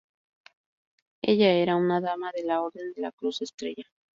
[1.21, 3.91] Ella era una Dama de la Orden de la Cruz Estrellada.